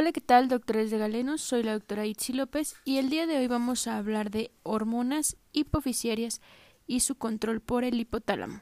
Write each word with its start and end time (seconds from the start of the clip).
Hola, 0.00 0.12
¿qué 0.12 0.20
tal, 0.20 0.46
doctores 0.46 0.92
de 0.92 0.98
Galenos? 0.98 1.40
Soy 1.40 1.64
la 1.64 1.72
doctora 1.72 2.06
Itzi 2.06 2.32
López 2.32 2.76
y 2.84 2.98
el 2.98 3.10
día 3.10 3.26
de 3.26 3.36
hoy 3.36 3.48
vamos 3.48 3.88
a 3.88 3.98
hablar 3.98 4.30
de 4.30 4.52
hormonas 4.62 5.36
hipofisiarias 5.50 6.40
y 6.86 7.00
su 7.00 7.16
control 7.16 7.60
por 7.60 7.82
el 7.82 7.98
hipotálamo. 7.98 8.60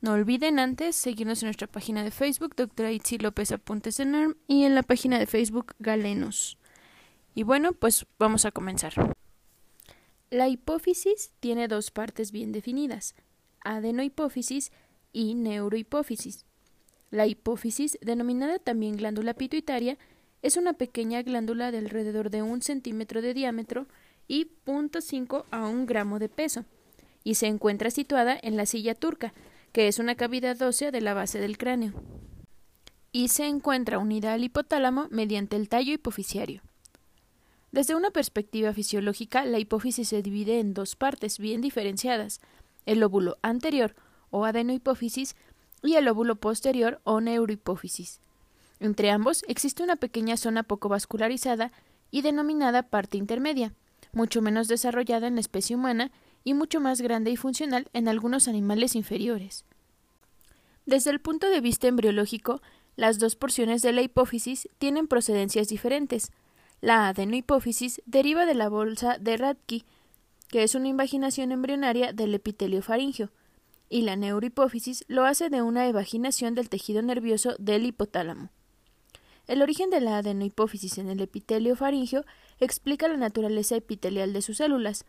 No 0.00 0.12
olviden 0.12 0.60
antes 0.60 0.96
seguirnos 0.96 1.42
en 1.42 1.48
nuestra 1.48 1.66
página 1.66 2.02
de 2.02 2.10
Facebook, 2.10 2.56
doctora 2.56 2.90
Itzi 2.90 3.18
López 3.18 3.52
Apuntes 3.52 4.00
en 4.00 4.12
NERM, 4.12 4.36
y 4.46 4.64
en 4.64 4.74
la 4.74 4.82
página 4.82 5.18
de 5.18 5.26
Facebook 5.26 5.74
Galenos. 5.78 6.56
Y 7.34 7.42
bueno, 7.42 7.74
pues 7.74 8.06
vamos 8.18 8.46
a 8.46 8.50
comenzar. 8.50 8.94
La 10.30 10.48
hipófisis 10.48 11.32
tiene 11.38 11.68
dos 11.68 11.90
partes 11.90 12.32
bien 12.32 12.52
definidas, 12.52 13.14
adenohipófisis 13.60 14.72
y 15.12 15.34
neurohipófisis. 15.34 16.47
La 17.10 17.26
hipófisis, 17.26 17.98
denominada 18.02 18.58
también 18.58 18.96
glándula 18.96 19.34
pituitaria, 19.34 19.96
es 20.42 20.56
una 20.56 20.74
pequeña 20.74 21.22
glándula 21.22 21.70
de 21.70 21.78
alrededor 21.78 22.30
de 22.30 22.42
un 22.42 22.62
centímetro 22.62 23.22
de 23.22 23.34
diámetro 23.34 23.86
y 24.28 24.50
0.5 24.66 25.44
a 25.50 25.66
un 25.66 25.86
gramo 25.86 26.18
de 26.18 26.28
peso, 26.28 26.64
y 27.24 27.34
se 27.34 27.46
encuentra 27.46 27.90
situada 27.90 28.38
en 28.40 28.56
la 28.56 28.66
silla 28.66 28.94
turca, 28.94 29.32
que 29.72 29.88
es 29.88 29.98
una 29.98 30.14
cavidad 30.14 30.60
ósea 30.62 30.90
de 30.90 31.00
la 31.00 31.14
base 31.14 31.40
del 31.40 31.58
cráneo, 31.58 31.94
y 33.10 33.28
se 33.28 33.46
encuentra 33.46 33.98
unida 33.98 34.34
al 34.34 34.44
hipotálamo 34.44 35.08
mediante 35.10 35.56
el 35.56 35.68
tallo 35.68 35.94
hipofisiario. 35.94 36.62
Desde 37.72 37.94
una 37.94 38.10
perspectiva 38.10 38.72
fisiológica, 38.72 39.44
la 39.44 39.58
hipófisis 39.58 40.08
se 40.08 40.22
divide 40.22 40.60
en 40.60 40.74
dos 40.74 40.94
partes 40.94 41.38
bien 41.38 41.60
diferenciadas, 41.60 42.40
el 42.86 43.00
lóbulo 43.00 43.38
anterior 43.42 43.94
o 44.30 44.44
adenohipófisis 44.44 45.36
y 45.82 45.94
el 45.94 46.08
óvulo 46.08 46.36
posterior 46.36 47.00
o 47.04 47.20
neurohipófisis. 47.20 48.20
Entre 48.80 49.10
ambos 49.10 49.44
existe 49.48 49.82
una 49.82 49.96
pequeña 49.96 50.36
zona 50.36 50.62
poco 50.62 50.88
vascularizada 50.88 51.72
y 52.10 52.22
denominada 52.22 52.84
parte 52.84 53.18
intermedia, 53.18 53.72
mucho 54.12 54.40
menos 54.40 54.68
desarrollada 54.68 55.26
en 55.26 55.34
la 55.34 55.40
especie 55.40 55.76
humana 55.76 56.10
y 56.44 56.54
mucho 56.54 56.80
más 56.80 57.00
grande 57.00 57.30
y 57.30 57.36
funcional 57.36 57.88
en 57.92 58.08
algunos 58.08 58.48
animales 58.48 58.94
inferiores. 58.94 59.64
Desde 60.86 61.10
el 61.10 61.20
punto 61.20 61.50
de 61.50 61.60
vista 61.60 61.88
embriológico, 61.88 62.62
las 62.96 63.18
dos 63.18 63.36
porciones 63.36 63.82
de 63.82 63.92
la 63.92 64.02
hipófisis 64.02 64.68
tienen 64.78 65.06
procedencias 65.06 65.68
diferentes. 65.68 66.32
La 66.80 67.08
adenohipófisis 67.08 68.00
deriva 68.06 68.46
de 68.46 68.54
la 68.54 68.68
bolsa 68.68 69.18
de 69.18 69.36
Radke, 69.36 69.84
que 70.48 70.62
es 70.62 70.74
una 70.74 70.88
invaginación 70.88 71.52
embrionaria 71.52 72.12
del 72.12 72.34
epitelio 72.34 72.82
faringio, 72.82 73.30
y 73.88 74.02
la 74.02 74.16
neurohipófisis 74.16 75.04
lo 75.08 75.24
hace 75.24 75.50
de 75.50 75.62
una 75.62 75.86
evaginación 75.86 76.54
del 76.54 76.68
tejido 76.68 77.02
nervioso 77.02 77.54
del 77.58 77.86
hipotálamo. 77.86 78.50
El 79.46 79.62
origen 79.62 79.88
de 79.88 80.00
la 80.00 80.18
adenohipófisis 80.18 80.98
en 80.98 81.08
el 81.08 81.20
epitelio 81.20 81.74
faringio 81.74 82.24
explica 82.60 83.08
la 83.08 83.16
naturaleza 83.16 83.76
epitelial 83.76 84.32
de 84.32 84.42
sus 84.42 84.58
células, 84.58 85.06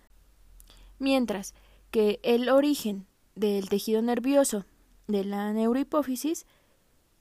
mientras 0.98 1.54
que 1.92 2.20
el 2.24 2.50
origen 2.50 3.06
del 3.36 3.68
tejido 3.68 4.02
nervioso 4.02 4.66
de 5.08 5.26
la 5.26 5.52
neurohipófisis 5.52 6.46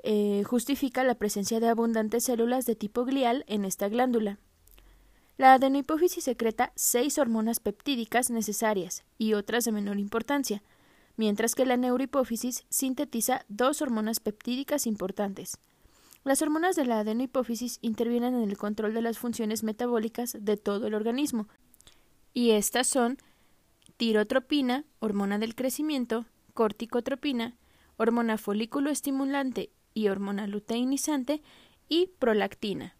eh, 0.04 0.44
justifica 0.44 1.02
la 1.02 1.16
presencia 1.16 1.58
de 1.58 1.68
abundantes 1.68 2.24
células 2.24 2.66
de 2.66 2.76
tipo 2.76 3.04
glial 3.04 3.44
en 3.48 3.64
esta 3.64 3.88
glándula. 3.88 4.38
La 5.38 5.54
adenohipófisis 5.54 6.24
secreta 6.24 6.72
seis 6.76 7.18
hormonas 7.18 7.58
peptídicas 7.58 8.30
necesarias 8.30 9.04
y 9.18 9.34
otras 9.34 9.64
de 9.64 9.72
menor 9.72 9.98
importancia, 9.98 10.62
mientras 11.18 11.54
que 11.54 11.66
la 11.66 11.76
neurohipófisis 11.76 12.64
sintetiza 12.70 13.44
dos 13.48 13.82
hormonas 13.82 14.20
peptídicas 14.20 14.86
importantes. 14.86 15.58
Las 16.24 16.40
hormonas 16.42 16.76
de 16.76 16.86
la 16.86 17.00
adenohipófisis 17.00 17.78
intervienen 17.82 18.34
en 18.34 18.48
el 18.48 18.56
control 18.56 18.94
de 18.94 19.02
las 19.02 19.18
funciones 19.18 19.64
metabólicas 19.64 20.36
de 20.40 20.56
todo 20.56 20.86
el 20.86 20.94
organismo, 20.94 21.48
y 22.32 22.52
estas 22.52 22.86
son 22.86 23.18
tirotropina, 23.96 24.84
hormona 25.00 25.38
del 25.38 25.56
crecimiento, 25.56 26.24
corticotropina, 26.54 27.56
hormona 27.96 28.38
folículo 28.38 28.90
estimulante 28.90 29.70
y 29.94 30.08
hormona 30.08 30.46
luteinizante, 30.46 31.42
y 31.88 32.10
prolactina. 32.18 32.94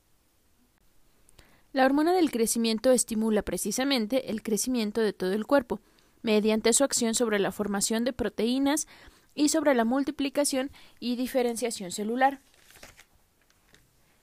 La 1.73 1.85
hormona 1.85 2.13
del 2.15 2.31
crecimiento 2.31 2.91
estimula 2.91 3.43
precisamente 3.43 4.31
el 4.31 4.43
crecimiento 4.43 5.03
de 5.03 5.13
todo 5.13 5.35
el 5.35 5.47
cuerpo, 5.47 5.81
mediante 6.23 6.73
su 6.73 6.85
acción 6.85 7.15
sobre 7.15 7.39
la 7.39 7.53
formación 7.53 8.05
de 8.05 8.13
proteínas 8.13 8.87
y 9.35 9.49
sobre 9.51 9.75
la 9.75 9.85
multiplicación 9.85 10.71
y 11.01 11.17
diferenciación 11.17 11.93
celular. 11.93 12.41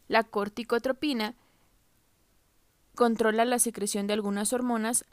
La 0.08 0.24
corticotropina 0.24 1.36
controla 2.96 3.46
la 3.46 3.60
secreción 3.60 4.08
de 4.08 4.14
algunas 4.14 4.54
hormonas 4.54 5.06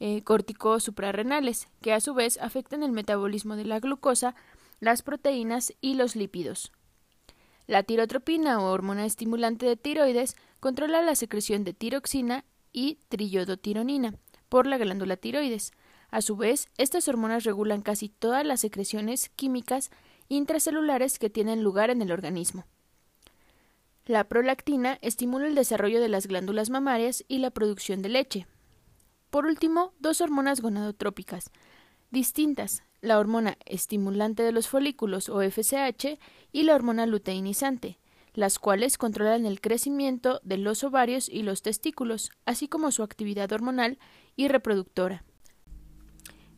eh, 0.00 0.22
suprarrenales, 0.78 1.68
que 1.82 1.92
a 1.92 2.00
su 2.00 2.14
vez 2.14 2.38
afectan 2.40 2.82
el 2.82 2.92
metabolismo 2.92 3.56
de 3.56 3.64
la 3.64 3.80
glucosa, 3.80 4.34
las 4.80 5.02
proteínas 5.02 5.74
y 5.80 5.94
los 5.94 6.16
lípidos. 6.16 6.72
La 7.66 7.82
tirotropina 7.82 8.60
o 8.60 8.72
hormona 8.72 9.04
estimulante 9.04 9.66
de 9.66 9.76
tiroides 9.76 10.36
controla 10.58 11.02
la 11.02 11.14
secreción 11.14 11.64
de 11.64 11.74
tiroxina 11.74 12.44
y 12.72 12.98
triyodotironina 13.08 14.14
por 14.48 14.66
la 14.66 14.78
glándula 14.78 15.16
tiroides, 15.16 15.72
a 16.10 16.22
su 16.22 16.36
vez, 16.36 16.68
estas 16.76 17.08
hormonas 17.08 17.44
regulan 17.44 17.82
casi 17.82 18.08
todas 18.08 18.44
las 18.44 18.60
secreciones 18.60 19.28
químicas 19.30 19.90
intracelulares 20.28 21.18
que 21.18 21.30
tienen 21.30 21.62
lugar 21.62 21.90
en 21.90 22.02
el 22.02 22.12
organismo. 22.12 22.64
La 24.06 24.24
prolactina 24.24 24.98
estimula 25.02 25.46
el 25.46 25.54
desarrollo 25.54 26.00
de 26.00 26.08
las 26.08 26.26
glándulas 26.26 26.70
mamarias 26.70 27.24
y 27.28 27.38
la 27.38 27.50
producción 27.50 28.02
de 28.02 28.08
leche. 28.08 28.46
Por 29.30 29.46
último, 29.46 29.92
dos 30.00 30.20
hormonas 30.20 30.60
gonadotrópicas 30.60 31.50
distintas, 32.10 32.82
la 33.00 33.18
hormona 33.18 33.56
estimulante 33.64 34.42
de 34.42 34.52
los 34.52 34.68
folículos 34.68 35.28
o 35.28 35.40
FSH 35.42 36.18
y 36.52 36.64
la 36.64 36.74
hormona 36.74 37.06
luteinizante, 37.06 37.98
las 38.34 38.58
cuales 38.58 38.98
controlan 38.98 39.46
el 39.46 39.60
crecimiento 39.60 40.40
de 40.42 40.58
los 40.58 40.84
ovarios 40.84 41.28
y 41.28 41.42
los 41.42 41.62
testículos, 41.62 42.30
así 42.44 42.68
como 42.68 42.90
su 42.90 43.02
actividad 43.02 43.52
hormonal 43.52 43.98
y 44.36 44.48
reproductora. 44.48 45.24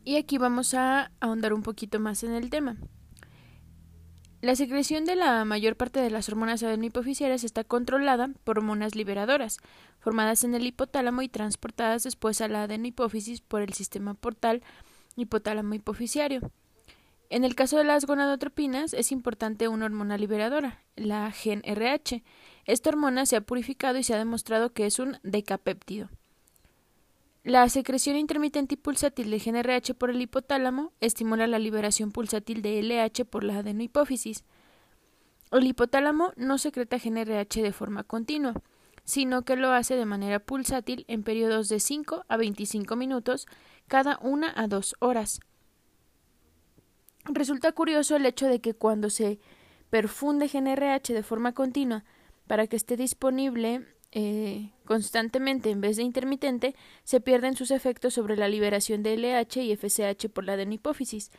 Y 0.04 0.16
aquí 0.16 0.38
vamos 0.38 0.74
a 0.74 1.12
ahondar 1.20 1.52
un 1.52 1.62
poquito 1.62 2.00
más 2.00 2.24
en 2.24 2.32
el 2.32 2.50
tema. 2.50 2.76
La 4.40 4.56
secreción 4.56 5.04
de 5.04 5.14
la 5.14 5.44
mayor 5.44 5.76
parte 5.76 6.00
de 6.00 6.10
las 6.10 6.28
hormonas 6.28 6.64
adenohipofisiarias 6.64 7.44
está 7.44 7.62
controlada 7.62 8.28
por 8.42 8.58
hormonas 8.58 8.96
liberadoras, 8.96 9.58
formadas 10.00 10.42
en 10.42 10.56
el 10.56 10.66
hipotálamo 10.66 11.22
y 11.22 11.28
transportadas 11.28 12.02
después 12.02 12.40
a 12.40 12.48
la 12.48 12.64
adenohipófisis 12.64 13.40
por 13.40 13.62
el 13.62 13.72
sistema 13.72 14.14
portal 14.14 14.62
hipotálamo 15.14 15.74
hipofisiario. 15.74 16.50
En 17.30 17.44
el 17.44 17.54
caso 17.54 17.78
de 17.78 17.84
las 17.84 18.04
gonadotropinas 18.04 18.94
es 18.94 19.12
importante 19.12 19.68
una 19.68 19.84
hormona 19.86 20.18
liberadora, 20.18 20.82
la 20.96 21.30
gen 21.30 21.62
RH. 21.64 22.24
Esta 22.64 22.90
hormona 22.90 23.26
se 23.26 23.36
ha 23.36 23.40
purificado 23.42 23.96
y 23.96 24.02
se 24.02 24.12
ha 24.12 24.18
demostrado 24.18 24.72
que 24.72 24.86
es 24.86 24.98
un 24.98 25.18
decapéptido. 25.22 26.10
La 27.44 27.68
secreción 27.68 28.14
intermitente 28.14 28.74
y 28.74 28.76
pulsátil 28.76 29.28
de 29.28 29.38
GNRH 29.40 29.94
por 29.94 30.10
el 30.10 30.22
hipotálamo 30.22 30.92
estimula 31.00 31.48
la 31.48 31.58
liberación 31.58 32.12
pulsátil 32.12 32.62
de 32.62 32.80
LH 32.80 33.24
por 33.24 33.42
la 33.42 33.58
adenohipófisis. 33.58 34.44
El 35.50 35.66
hipotálamo 35.66 36.32
no 36.36 36.56
secreta 36.58 36.98
GNRH 36.98 37.62
de 37.62 37.72
forma 37.72 38.04
continua, 38.04 38.54
sino 39.02 39.42
que 39.42 39.56
lo 39.56 39.72
hace 39.72 39.96
de 39.96 40.06
manera 40.06 40.38
pulsátil 40.38 41.04
en 41.08 41.24
periodos 41.24 41.68
de 41.68 41.80
5 41.80 42.26
a 42.28 42.36
25 42.36 42.94
minutos 42.94 43.48
cada 43.88 44.20
una 44.22 44.52
a 44.54 44.68
dos 44.68 44.94
horas. 45.00 45.40
Resulta 47.24 47.72
curioso 47.72 48.14
el 48.14 48.26
hecho 48.26 48.46
de 48.46 48.60
que 48.60 48.74
cuando 48.74 49.10
se 49.10 49.40
perfunde 49.90 50.46
GNRH 50.46 51.12
de 51.12 51.22
forma 51.24 51.54
continua 51.54 52.04
para 52.46 52.68
que 52.68 52.76
esté 52.76 52.96
disponible 52.96 53.84
eh, 54.12 54.70
constantemente 54.84 55.70
en 55.70 55.80
vez 55.80 55.96
de 55.96 56.02
intermitente, 56.02 56.74
se 57.02 57.20
pierden 57.20 57.56
sus 57.56 57.70
efectos 57.70 58.14
sobre 58.14 58.36
la 58.36 58.48
liberación 58.48 59.02
de 59.02 59.16
LH 59.16 59.62
y 59.62 59.74
FSH 59.74 60.28
por 60.28 60.44
la 60.44 60.52
adenohipófisis. 60.52 61.30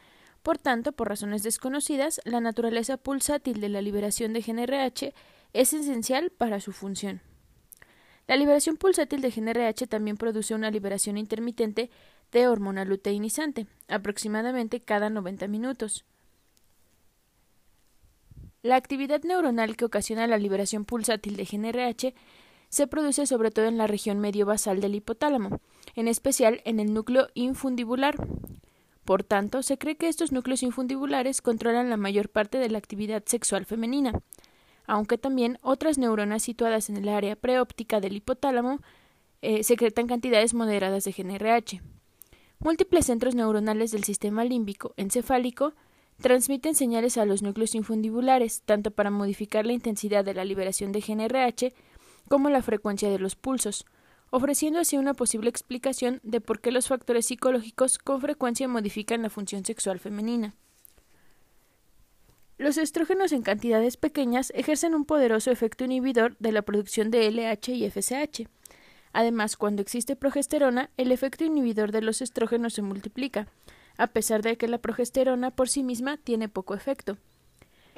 Por 0.42 0.58
tanto, 0.58 0.92
por 0.92 1.08
razones 1.08 1.44
desconocidas, 1.44 2.20
la 2.26 2.42
naturaleza 2.42 2.98
pulsátil 2.98 3.62
de 3.62 3.70
la 3.70 3.82
liberación 3.82 4.34
de 4.34 4.42
GNRH 4.42 5.14
es 5.54 5.74
esencial 5.74 6.32
para 6.32 6.60
su 6.60 6.72
función. 6.74 7.22
La 8.28 8.36
liberación 8.38 8.78
pulsátil 8.78 9.22
de 9.22 9.30
GNRH 9.30 9.88
también 9.88 10.18
produce 10.18 10.56
una 10.56 10.72
liberación 10.72 11.18
intermitente 11.18 11.92
de 12.32 12.48
hormona 12.48 12.86
luteinizante, 12.86 13.68
aproximadamente 13.88 14.82
cada 14.82 15.10
90 15.10 15.48
minutos. 15.48 16.06
La 18.64 18.78
actividad 18.78 19.22
neuronal 19.24 19.76
que 19.76 19.86
ocasiona 19.86 20.26
la 20.26 20.38
liberación 20.38 20.86
pulsátil 20.86 21.36
de 21.36 21.44
GNRH 21.44 22.14
se 22.74 22.88
produce 22.88 23.28
sobre 23.28 23.52
todo 23.52 23.68
en 23.68 23.78
la 23.78 23.86
región 23.86 24.18
medio 24.18 24.48
basal 24.48 24.82
del 24.82 24.96
hipotálamo, 24.96 25.62
en 25.94 26.08
especial 26.08 26.60
en 26.66 26.80
el 26.80 26.92
núcleo 26.92 27.28
infundibular. 27.36 28.16
Por 29.06 29.24
tanto, 29.24 29.62
se 29.62 29.78
cree 29.78 29.96
que 29.96 30.08
estos 30.08 30.32
núcleos 30.32 30.64
infundibulares 30.64 31.44
controlan 31.44 31.92
la 31.92 31.98
mayor 31.98 32.30
parte 32.30 32.58
de 32.58 32.72
la 32.72 32.80
actividad 32.80 33.22
sexual 33.28 33.68
femenina. 33.68 34.14
aunque 34.86 35.18
también 35.18 35.60
otras 35.62 35.98
neuronas 35.98 36.42
situadas 36.42 36.90
en 36.90 36.98
el 36.98 37.08
área 37.08 37.36
preóptica 37.36 38.02
del 38.02 38.18
hipotálamo 38.18 38.80
eh, 39.42 39.64
secretan 39.64 40.08
cantidades 40.08 40.54
moderadas 40.54 41.06
de 41.06 41.12
GNRH. 41.12 41.82
Múltiples 42.60 43.06
centros 43.06 43.36
neuronales 43.36 43.92
del 43.92 44.04
sistema 44.04 44.44
límbico 44.44 44.94
encefálico 44.98 45.74
transmiten 46.20 46.76
señales 46.76 47.18
a 47.18 47.26
los 47.26 47.44
núcleos 47.44 47.76
infundibulares, 47.76 48.62
tanto 48.66 48.92
para 48.92 49.10
modificar 49.10 49.66
la 49.66 49.74
intensidad 49.74 50.26
de 50.26 50.34
la 50.34 50.44
liberación 50.44 50.92
de 50.92 51.02
GNRH 51.02 51.74
como 52.30 52.50
la 52.50 52.62
frecuencia 52.62 53.10
de 53.10 53.20
los 53.20 53.36
pulsos, 53.36 53.86
ofreciendo 54.30 54.80
así 54.80 54.98
una 54.98 55.14
posible 55.14 55.50
explicación 55.50 56.20
de 56.24 56.42
por 56.42 56.60
qué 56.60 56.72
los 56.72 56.88
factores 56.88 57.28
psicológicos 57.28 57.98
con 58.00 58.20
frecuencia 58.20 58.68
modifican 58.68 59.22
la 59.22 59.30
función 59.30 59.64
sexual 59.64 60.00
femenina. 60.00 60.56
Los 62.58 62.78
estrógenos 62.78 63.32
en 63.32 63.42
cantidades 63.42 63.98
pequeñas 63.98 64.52
ejercen 64.56 64.96
un 64.96 65.06
poderoso 65.06 65.52
efecto 65.52 65.84
inhibidor 65.84 66.38
de 66.40 66.52
la 66.52 66.62
producción 66.62 67.12
de 67.12 67.30
LH 67.30 67.74
y 67.74 67.90
FSH. 67.90 68.48
Además, 69.12 69.58
cuando 69.58 69.82
existe 69.82 70.16
progesterona, 70.16 70.90
el 70.98 71.12
efecto 71.12 71.44
inhibidor 71.44 71.92
de 71.92 72.02
los 72.02 72.22
estrógenos 72.22 72.74
se 72.74 72.82
multiplica, 72.82 73.48
a 73.98 74.08
pesar 74.08 74.42
de 74.42 74.58
que 74.58 74.68
la 74.68 74.80
progesterona 74.80 75.52
por 75.52 75.70
sí 75.70 75.84
misma 75.84 76.18
tiene 76.18 76.50
poco 76.50 76.74
efecto. 76.74 77.18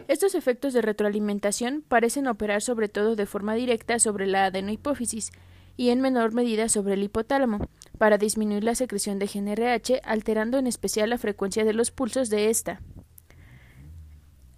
Estos 0.07 0.35
efectos 0.35 0.73
de 0.73 0.83
retroalimentación 0.83 1.83
parecen 1.87 2.27
operar 2.27 2.61
sobre 2.61 2.89
todo 2.89 3.15
de 3.15 3.25
forma 3.25 3.55
directa 3.55 3.97
sobre 3.97 4.27
la 4.27 4.45
adenohipófisis, 4.45 5.31
y 5.77 5.89
en 5.89 5.99
menor 5.99 6.33
medida 6.33 6.69
sobre 6.69 6.93
el 6.93 7.03
hipotálamo, 7.03 7.67
para 7.97 8.17
disminuir 8.17 8.63
la 8.63 8.75
secreción 8.75 9.19
de 9.19 9.27
GNRH, 9.27 10.01
alterando 10.03 10.57
en 10.57 10.67
especial 10.67 11.09
la 11.09 11.17
frecuencia 11.17 11.65
de 11.65 11.73
los 11.73 11.91
pulsos 11.91 12.29
de 12.29 12.49
esta. 12.49 12.81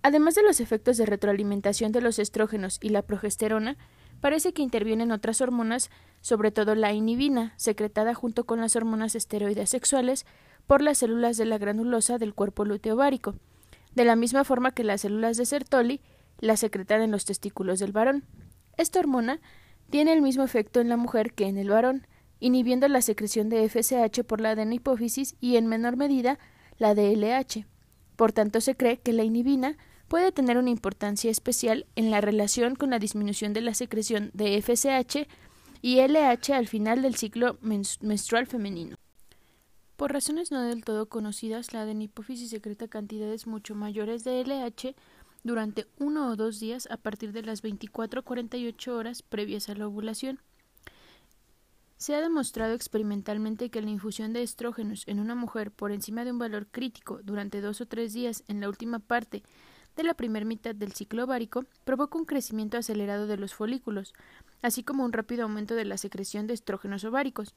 Además 0.03 0.35
de 0.35 0.43
los 0.43 0.59
efectos 0.59 0.97
de 0.97 1.05
retroalimentación 1.05 1.91
de 1.91 2.01
los 2.01 2.19
estrógenos 2.19 2.77
y 2.81 2.89
la 2.89 3.01
progesterona, 3.01 3.77
parece 4.21 4.53
que 4.53 4.61
intervienen 4.61 5.11
otras 5.11 5.41
hormonas, 5.41 5.89
sobre 6.21 6.51
todo 6.51 6.75
la 6.75 6.93
inhibina, 6.93 7.53
secretada 7.57 8.13
junto 8.13 8.45
con 8.45 8.61
las 8.61 8.75
hormonas 8.75 9.15
esteroides 9.15 9.69
sexuales 9.69 10.25
por 10.65 10.81
las 10.81 10.99
células 10.99 11.37
de 11.37 11.45
la 11.45 11.57
granulosa 11.57 12.17
del 12.17 12.33
cuerpo 12.33 12.65
luteovárico, 12.65 13.35
de 13.97 14.05
la 14.05 14.15
misma 14.15 14.43
forma 14.43 14.71
que 14.71 14.83
las 14.83 15.01
células 15.01 15.37
de 15.37 15.47
Sertoli 15.47 16.01
la 16.39 16.55
secretan 16.55 17.01
en 17.01 17.09
los 17.09 17.25
testículos 17.25 17.79
del 17.79 17.93
varón. 17.93 18.25
Esta 18.77 18.99
hormona 18.99 19.41
tiene 19.89 20.13
el 20.13 20.21
mismo 20.21 20.43
efecto 20.43 20.79
en 20.79 20.87
la 20.87 20.97
mujer 20.97 21.33
que 21.33 21.47
en 21.47 21.57
el 21.57 21.71
varón, 21.71 22.05
inhibiendo 22.39 22.87
la 22.87 23.01
secreción 23.01 23.49
de 23.49 23.67
FSH 23.67 24.23
por 24.23 24.39
la 24.39 24.51
adenopófisis 24.51 25.35
y 25.41 25.55
en 25.55 25.65
menor 25.65 25.97
medida 25.97 26.37
la 26.77 26.93
de 26.93 27.11
LH. 27.15 27.65
Por 28.15 28.33
tanto, 28.33 28.61
se 28.61 28.75
cree 28.75 28.99
que 28.99 29.13
la 29.13 29.23
inhibina 29.23 29.77
puede 30.07 30.31
tener 30.31 30.57
una 30.57 30.69
importancia 30.69 31.31
especial 31.31 31.87
en 31.95 32.11
la 32.11 32.21
relación 32.21 32.75
con 32.75 32.91
la 32.91 32.99
disminución 32.99 33.53
de 33.53 33.61
la 33.61 33.73
secreción 33.73 34.29
de 34.35 34.61
FSH 34.61 35.27
y 35.81 36.01
LH 36.01 36.53
al 36.53 36.67
final 36.67 37.01
del 37.01 37.15
ciclo 37.15 37.57
menstrual 37.61 38.45
femenino. 38.45 38.96
Por 39.97 40.13
razones 40.13 40.51
no 40.51 40.61
del 40.61 40.83
todo 40.83 41.09
conocidas, 41.09 41.73
la 41.73 41.81
adenopófisis 41.81 42.51
secreta 42.51 42.87
cantidades 42.87 43.47
mucho 43.47 43.73
mayores 43.73 44.23
de 44.23 44.43
LH 44.43 44.95
durante 45.43 45.87
uno 45.97 46.29
o 46.29 46.35
dos 46.35 46.59
días 46.59 46.87
a 46.91 46.97
partir 46.97 47.31
de 47.31 47.41
las 47.41 47.63
24 47.63 48.21
48 48.23 48.95
horas 48.95 49.23
previas 49.23 49.69
a 49.69 49.75
la 49.75 49.87
ovulación. 49.87 50.39
Se 51.97 52.13
ha 52.13 52.21
demostrado 52.21 52.75
experimentalmente 52.75 53.71
que 53.71 53.81
la 53.81 53.89
infusión 53.89 54.33
de 54.33 54.43
estrógenos 54.43 55.01
en 55.07 55.19
una 55.19 55.33
mujer 55.33 55.71
por 55.71 55.91
encima 55.91 56.23
de 56.23 56.31
un 56.31 56.37
valor 56.37 56.67
crítico 56.67 57.19
durante 57.23 57.59
dos 57.59 57.81
o 57.81 57.87
tres 57.87 58.13
días 58.13 58.43
en 58.47 58.61
la 58.61 58.69
última 58.69 58.99
parte 58.99 59.41
de 59.95 60.03
la 60.03 60.13
primera 60.13 60.45
mitad 60.45 60.75
del 60.75 60.93
ciclo 60.93 61.23
ovárico 61.23 61.65
provoca 61.85 62.19
un 62.19 62.25
crecimiento 62.25 62.77
acelerado 62.77 63.25
de 63.25 63.37
los 63.37 63.55
folículos, 63.55 64.13
así 64.61 64.83
como 64.83 65.03
un 65.03 65.11
rápido 65.11 65.41
aumento 65.41 65.73
de 65.73 65.85
la 65.85 65.97
secreción 65.97 66.45
de 66.45 66.53
estrógenos 66.53 67.03
ováricos. 67.03 67.55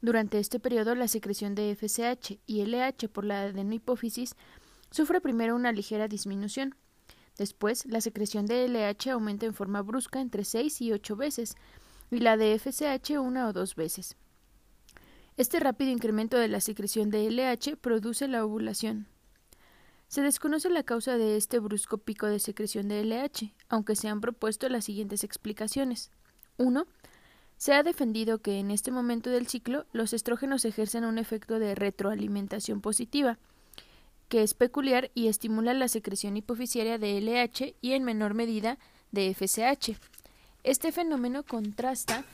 Durante 0.00 0.38
este 0.38 0.60
periodo, 0.60 0.94
la 0.94 1.08
secreción 1.08 1.54
de 1.54 1.74
FSH 1.74 2.38
y 2.46 2.64
LH 2.64 3.08
por 3.08 3.24
la 3.24 3.42
adenohipófisis 3.42 4.34
sufre 4.90 5.20
primero 5.20 5.54
una 5.54 5.72
ligera 5.72 6.08
disminución, 6.08 6.74
Después, 7.40 7.86
la 7.86 8.02
secreción 8.02 8.44
de 8.44 8.68
LH 8.68 9.12
aumenta 9.12 9.46
en 9.46 9.54
forma 9.54 9.80
brusca 9.80 10.20
entre 10.20 10.44
6 10.44 10.82
y 10.82 10.92
8 10.92 11.16
veces, 11.16 11.56
y 12.10 12.18
la 12.18 12.36
de 12.36 12.58
FSH 12.58 13.18
una 13.18 13.48
o 13.48 13.54
dos 13.54 13.76
veces. 13.76 14.16
Este 15.38 15.58
rápido 15.58 15.90
incremento 15.90 16.36
de 16.36 16.48
la 16.48 16.60
secreción 16.60 17.08
de 17.08 17.30
LH 17.30 17.78
produce 17.78 18.28
la 18.28 18.44
ovulación. 18.44 19.06
Se 20.08 20.20
desconoce 20.20 20.68
la 20.68 20.82
causa 20.82 21.16
de 21.16 21.38
este 21.38 21.60
brusco 21.60 21.96
pico 21.96 22.26
de 22.26 22.40
secreción 22.40 22.88
de 22.88 23.04
LH, 23.04 23.54
aunque 23.70 23.96
se 23.96 24.08
han 24.08 24.20
propuesto 24.20 24.68
las 24.68 24.84
siguientes 24.84 25.24
explicaciones. 25.24 26.10
1. 26.58 26.86
Se 27.60 27.74
ha 27.74 27.82
defendido 27.82 28.38
que 28.38 28.58
en 28.58 28.70
este 28.70 28.90
momento 28.90 29.28
del 29.28 29.46
ciclo 29.46 29.84
los 29.92 30.14
estrógenos 30.14 30.64
ejercen 30.64 31.04
un 31.04 31.18
efecto 31.18 31.58
de 31.58 31.74
retroalimentación 31.74 32.80
positiva, 32.80 33.36
que 34.30 34.42
es 34.42 34.54
peculiar 34.54 35.10
y 35.14 35.26
estimula 35.26 35.74
la 35.74 35.88
secreción 35.88 36.38
hipofisiaria 36.38 36.96
de 36.96 37.20
LH 37.20 37.74
y 37.82 37.92
en 37.92 38.04
menor 38.04 38.32
medida 38.32 38.78
de 39.12 39.34
FSH. 39.34 39.98
Este 40.64 40.90
fenómeno 40.90 41.42
contrasta 41.42 42.24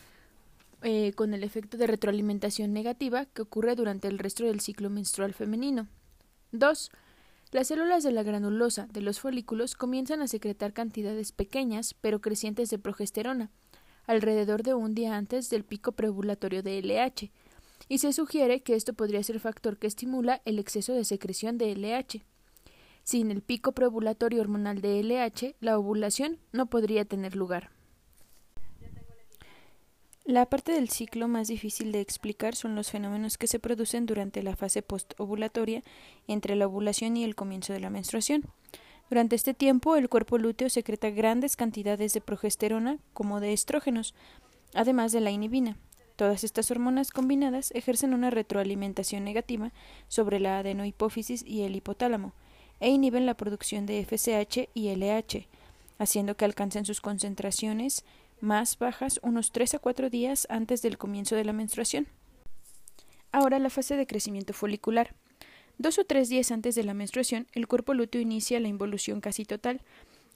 eh, 0.82 1.12
con 1.16 1.34
el 1.34 1.42
efecto 1.42 1.76
de 1.76 1.88
retroalimentación 1.88 2.72
negativa 2.72 3.26
que 3.26 3.42
ocurre 3.42 3.74
durante 3.74 4.06
el 4.06 4.20
resto 4.20 4.44
del 4.44 4.60
ciclo 4.60 4.90
menstrual 4.90 5.34
femenino. 5.34 5.88
2. 6.52 6.92
Las 7.50 7.66
células 7.66 8.04
de 8.04 8.12
la 8.12 8.22
granulosa 8.22 8.86
de 8.92 9.00
los 9.00 9.18
folículos 9.18 9.74
comienzan 9.74 10.22
a 10.22 10.28
secretar 10.28 10.72
cantidades 10.72 11.32
pequeñas 11.32 11.94
pero 12.00 12.20
crecientes 12.20 12.70
de 12.70 12.78
progesterona, 12.78 13.50
alrededor 14.06 14.62
de 14.62 14.74
un 14.74 14.94
día 14.94 15.16
antes 15.16 15.50
del 15.50 15.64
pico 15.64 15.92
preovulatorio 15.92 16.62
de 16.62 16.80
LH, 16.80 17.30
y 17.88 17.98
se 17.98 18.12
sugiere 18.12 18.62
que 18.62 18.74
esto 18.74 18.94
podría 18.94 19.22
ser 19.22 19.38
factor 19.40 19.78
que 19.78 19.86
estimula 19.86 20.42
el 20.44 20.58
exceso 20.58 20.92
de 20.92 21.04
secreción 21.04 21.58
de 21.58 21.74
LH. 21.74 22.24
Sin 23.04 23.30
el 23.30 23.42
pico 23.42 23.72
preovulatorio 23.72 24.40
hormonal 24.40 24.80
de 24.80 25.00
LH, 25.02 25.54
la 25.60 25.78
ovulación 25.78 26.38
no 26.52 26.66
podría 26.66 27.04
tener 27.04 27.36
lugar. 27.36 27.70
La 30.24 30.46
parte 30.46 30.72
del 30.72 30.88
ciclo 30.88 31.28
más 31.28 31.46
difícil 31.46 31.92
de 31.92 32.00
explicar 32.00 32.56
son 32.56 32.74
los 32.74 32.90
fenómenos 32.90 33.38
que 33.38 33.46
se 33.46 33.60
producen 33.60 34.06
durante 34.06 34.42
la 34.42 34.56
fase 34.56 34.82
postovulatoria 34.82 35.84
entre 36.26 36.56
la 36.56 36.66
ovulación 36.66 37.16
y 37.16 37.22
el 37.22 37.36
comienzo 37.36 37.72
de 37.72 37.78
la 37.78 37.90
menstruación. 37.90 38.42
Durante 39.08 39.36
este 39.36 39.54
tiempo, 39.54 39.96
el 39.96 40.08
cuerpo 40.08 40.36
lúteo 40.36 40.68
secreta 40.68 41.10
grandes 41.10 41.56
cantidades 41.56 42.12
de 42.12 42.20
progesterona 42.20 42.98
como 43.12 43.40
de 43.40 43.52
estrógenos, 43.52 44.14
además 44.74 45.12
de 45.12 45.20
la 45.20 45.30
inhibina. 45.30 45.76
Todas 46.16 46.44
estas 46.44 46.70
hormonas 46.70 47.10
combinadas 47.10 47.70
ejercen 47.72 48.14
una 48.14 48.30
retroalimentación 48.30 49.22
negativa 49.22 49.72
sobre 50.08 50.40
la 50.40 50.58
adenohipófisis 50.58 51.44
y 51.46 51.62
el 51.62 51.76
hipotálamo 51.76 52.32
e 52.80 52.88
inhiben 52.88 53.26
la 53.26 53.34
producción 53.34 53.86
de 53.86 54.04
FSH 54.04 54.70
y 54.74 54.94
LH, 54.94 55.46
haciendo 55.98 56.36
que 56.36 56.44
alcancen 56.44 56.84
sus 56.84 57.00
concentraciones 57.00 58.04
más 58.40 58.78
bajas 58.78 59.20
unos 59.22 59.52
3 59.52 59.74
a 59.74 59.78
4 59.78 60.10
días 60.10 60.46
antes 60.50 60.82
del 60.82 60.98
comienzo 60.98 61.36
de 61.36 61.44
la 61.44 61.52
menstruación. 61.52 62.06
Ahora 63.32 63.58
la 63.58 63.70
fase 63.70 63.96
de 63.96 64.06
crecimiento 64.06 64.52
folicular. 64.52 65.14
Dos 65.78 65.98
o 65.98 66.04
tres 66.04 66.28
días 66.28 66.52
antes 66.52 66.74
de 66.74 66.84
la 66.84 66.94
menstruación, 66.94 67.46
el 67.52 67.66
cuerpo 67.66 67.92
lúteo 67.92 68.20
inicia 68.20 68.60
la 68.60 68.68
involución 68.68 69.20
casi 69.20 69.44
total, 69.44 69.82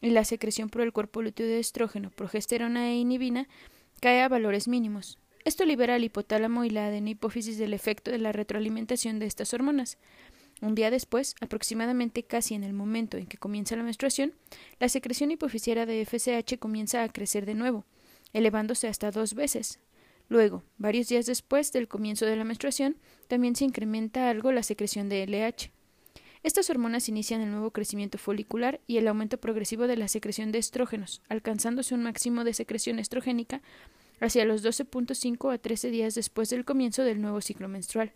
y 0.02 0.10
la 0.10 0.24
secreción 0.24 0.68
por 0.68 0.82
el 0.82 0.92
cuerpo 0.92 1.22
lúteo 1.22 1.46
de 1.46 1.58
estrógeno, 1.58 2.10
progesterona 2.10 2.90
e 2.90 2.96
inhibina 2.96 3.48
cae 4.00 4.22
a 4.22 4.28
valores 4.28 4.68
mínimos. 4.68 5.18
Esto 5.44 5.64
libera 5.64 5.94
al 5.94 6.04
hipotálamo 6.04 6.64
y 6.64 6.70
la 6.70 6.86
adenopófisis 6.86 7.58
del 7.58 7.72
efecto 7.72 8.10
de 8.10 8.18
la 8.18 8.32
retroalimentación 8.32 9.18
de 9.18 9.26
estas 9.26 9.54
hormonas. 9.54 9.98
Un 10.60 10.74
día 10.74 10.90
después, 10.90 11.34
aproximadamente 11.40 12.22
casi 12.22 12.54
en 12.54 12.64
el 12.64 12.74
momento 12.74 13.16
en 13.16 13.26
que 13.26 13.38
comienza 13.38 13.76
la 13.76 13.82
menstruación, 13.82 14.34
la 14.78 14.90
secreción 14.90 15.30
hipofisiaria 15.30 15.86
de 15.86 16.04
FSH 16.04 16.58
comienza 16.58 17.02
a 17.02 17.08
crecer 17.08 17.46
de 17.46 17.54
nuevo, 17.54 17.86
elevándose 18.34 18.88
hasta 18.88 19.10
dos 19.10 19.34
veces. 19.34 19.80
Luego, 20.30 20.62
varios 20.78 21.08
días 21.08 21.26
después 21.26 21.72
del 21.72 21.88
comienzo 21.88 22.24
de 22.24 22.36
la 22.36 22.44
menstruación, 22.44 22.96
también 23.26 23.56
se 23.56 23.64
incrementa 23.64 24.30
algo 24.30 24.52
la 24.52 24.62
secreción 24.62 25.08
de 25.08 25.26
LH. 25.26 25.72
Estas 26.44 26.70
hormonas 26.70 27.08
inician 27.08 27.40
el 27.40 27.50
nuevo 27.50 27.72
crecimiento 27.72 28.16
folicular 28.16 28.80
y 28.86 28.98
el 28.98 29.08
aumento 29.08 29.38
progresivo 29.38 29.88
de 29.88 29.96
la 29.96 30.06
secreción 30.06 30.52
de 30.52 30.58
estrógenos, 30.58 31.20
alcanzándose 31.28 31.96
un 31.96 32.04
máximo 32.04 32.44
de 32.44 32.54
secreción 32.54 33.00
estrogénica 33.00 33.60
hacia 34.20 34.44
los 34.44 34.64
12.5 34.64 35.52
a 35.52 35.58
13 35.58 35.90
días 35.90 36.14
después 36.14 36.48
del 36.48 36.64
comienzo 36.64 37.02
del 37.02 37.20
nuevo 37.20 37.40
ciclo 37.40 37.68
menstrual. 37.68 38.12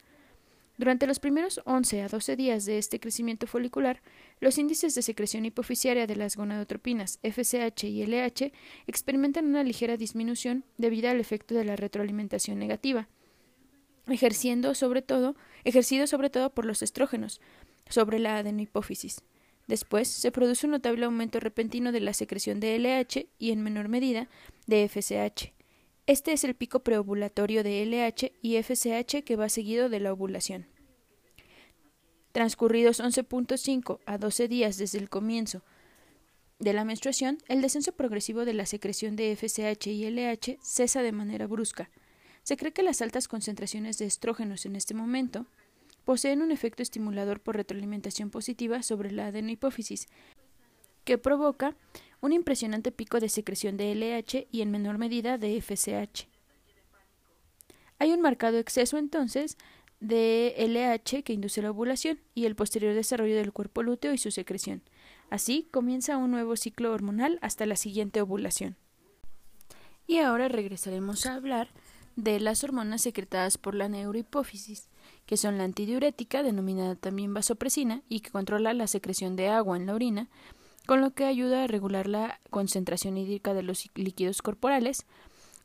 Durante 0.76 1.06
los 1.06 1.20
primeros 1.20 1.60
11 1.66 2.02
a 2.02 2.08
12 2.08 2.34
días 2.34 2.64
de 2.64 2.78
este 2.78 2.98
crecimiento 2.98 3.46
folicular, 3.46 4.02
los 4.40 4.58
índices 4.58 4.94
de 4.94 5.02
secreción 5.02 5.44
hipofisiaria 5.44 6.08
de 6.08 6.16
las 6.16 6.36
gonadotropinas 6.36 7.20
FSH 7.22 7.84
y 7.84 8.04
LH 8.04 8.52
experimentan 8.88 9.46
una 9.46 9.62
ligera 9.62 9.96
disminución 9.96 10.64
debido 10.76 11.10
al 11.10 11.20
efecto 11.20 11.54
de 11.54 11.64
la 11.64 11.76
retroalimentación 11.76 12.58
negativa, 12.58 13.08
ejerciendo 14.08 14.74
sobre 14.74 15.02
todo, 15.02 15.36
ejercido 15.62 16.08
sobre 16.08 16.28
todo 16.28 16.50
por 16.50 16.64
los 16.64 16.82
estrógenos 16.82 17.40
sobre 17.88 18.18
la 18.18 18.38
adenohipófisis. 18.38 19.22
Después 19.68 20.08
se 20.08 20.32
produce 20.32 20.66
un 20.66 20.72
notable 20.72 21.04
aumento 21.04 21.38
repentino 21.38 21.92
de 21.92 22.00
la 22.00 22.12
secreción 22.14 22.58
de 22.58 22.76
LH 22.78 23.28
y 23.38 23.52
en 23.52 23.62
menor 23.62 23.88
medida 23.88 24.28
de 24.66 24.88
FSH. 24.88 25.63
Este 26.06 26.32
es 26.32 26.44
el 26.44 26.54
pico 26.54 26.80
preovulatorio 26.80 27.64
de 27.64 27.82
LH 27.86 28.32
y 28.42 28.62
FSH 28.62 29.24
que 29.24 29.36
va 29.36 29.48
seguido 29.48 29.88
de 29.88 30.00
la 30.00 30.12
ovulación. 30.12 30.66
Transcurridos 32.32 33.00
11.5 33.00 34.00
a 34.04 34.18
12 34.18 34.48
días 34.48 34.76
desde 34.76 34.98
el 34.98 35.08
comienzo 35.08 35.62
de 36.58 36.74
la 36.74 36.84
menstruación, 36.84 37.38
el 37.48 37.62
descenso 37.62 37.92
progresivo 37.92 38.44
de 38.44 38.52
la 38.52 38.66
secreción 38.66 39.16
de 39.16 39.34
FSH 39.34 39.86
y 39.86 40.04
LH 40.10 40.58
cesa 40.60 41.00
de 41.00 41.12
manera 41.12 41.46
brusca. 41.46 41.88
Se 42.42 42.58
cree 42.58 42.72
que 42.72 42.82
las 42.82 43.00
altas 43.00 43.26
concentraciones 43.26 43.96
de 43.96 44.04
estrógenos 44.04 44.66
en 44.66 44.76
este 44.76 44.92
momento 44.92 45.46
poseen 46.04 46.42
un 46.42 46.52
efecto 46.52 46.82
estimulador 46.82 47.40
por 47.40 47.56
retroalimentación 47.56 48.28
positiva 48.28 48.82
sobre 48.82 49.10
la 49.10 49.28
adenohipófisis, 49.28 50.08
que 51.04 51.18
provoca 51.18 51.76
un 52.20 52.32
impresionante 52.32 52.90
pico 52.90 53.20
de 53.20 53.28
secreción 53.28 53.76
de 53.76 53.94
LH 53.94 54.48
y 54.50 54.62
en 54.62 54.70
menor 54.70 54.98
medida 54.98 55.38
de 55.38 55.60
FSH. 55.60 56.26
Hay 57.98 58.12
un 58.12 58.20
marcado 58.20 58.58
exceso 58.58 58.98
entonces 58.98 59.56
de 60.00 60.54
LH 60.58 61.22
que 61.22 61.32
induce 61.32 61.62
la 61.62 61.70
ovulación 61.70 62.18
y 62.34 62.46
el 62.46 62.56
posterior 62.56 62.94
desarrollo 62.94 63.36
del 63.36 63.52
cuerpo 63.52 63.82
lúteo 63.82 64.12
y 64.12 64.18
su 64.18 64.30
secreción. 64.30 64.82
Así 65.30 65.68
comienza 65.70 66.16
un 66.16 66.30
nuevo 66.30 66.56
ciclo 66.56 66.92
hormonal 66.92 67.38
hasta 67.42 67.66
la 67.66 67.76
siguiente 67.76 68.20
ovulación. 68.20 68.76
Y 70.06 70.18
ahora 70.18 70.48
regresaremos 70.48 71.26
a 71.26 71.34
hablar 71.34 71.68
de 72.16 72.38
las 72.40 72.62
hormonas 72.62 73.02
secretadas 73.02 73.58
por 73.58 73.74
la 73.74 73.88
neurohipófisis, 73.88 74.88
que 75.26 75.36
son 75.36 75.58
la 75.58 75.64
antidiurética, 75.64 76.42
denominada 76.42 76.94
también 76.94 77.34
vasopresina, 77.34 78.02
y 78.08 78.20
que 78.20 78.30
controla 78.30 78.74
la 78.74 78.86
secreción 78.86 79.36
de 79.36 79.48
agua 79.48 79.76
en 79.76 79.86
la 79.86 79.94
orina, 79.94 80.28
con 80.86 81.00
lo 81.00 81.12
que 81.12 81.24
ayuda 81.24 81.64
a 81.64 81.66
regular 81.66 82.08
la 82.08 82.40
concentración 82.50 83.16
hídrica 83.16 83.54
de 83.54 83.62
los 83.62 83.88
líquidos 83.94 84.42
corporales, 84.42 85.06